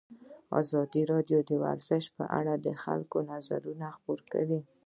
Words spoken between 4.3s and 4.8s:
کړي.